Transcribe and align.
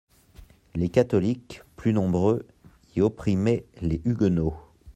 Les 0.73 0.89
catholiques, 0.89 1.61
plus 1.75 1.93
nombreux, 1.93 2.47
y 2.95 3.01
opprimaient 3.01 3.65
les 3.81 4.01
huguenots. 4.03 4.57